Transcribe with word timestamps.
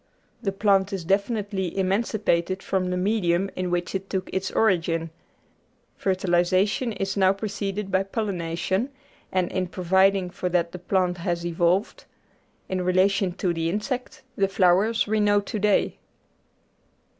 The 0.41 0.51
plant 0.51 0.91
is 0.93 1.05
definitely 1.05 1.77
emancipated 1.77 2.63
from 2.63 2.89
the 2.89 2.97
medium 2.97 3.51
in 3.55 3.69
which 3.69 3.93
it 3.93 4.09
took 4.09 4.31
its 4.33 4.49
origin; 4.49 5.11
fertilisation 5.95 6.91
is 6.93 7.15
now 7.15 7.33
pre 7.33 7.49
ceded 7.49 7.91
by 7.91 8.01
pollination, 8.01 8.89
and 9.31 9.51
in 9.51 9.67
providing 9.67 10.31
for 10.31 10.49
that 10.49 10.71
the 10.71 10.79
plant 10.79 11.17
has 11.19 11.45
evolved, 11.45 12.05
in 12.67 12.81
relation 12.83 13.33
to 13.33 13.53
the 13.53 13.69
insect, 13.69 14.23
the 14.35 14.47
flowers 14.47 15.05
we 15.05 15.19
know 15.19 15.39
to 15.39 15.59
day. 15.59 15.99